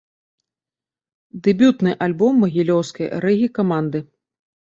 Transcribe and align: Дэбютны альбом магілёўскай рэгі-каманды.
Дэбютны 1.47 1.91
альбом 2.07 2.33
магілёўскай 2.45 3.07
рэгі-каманды. 3.27 3.99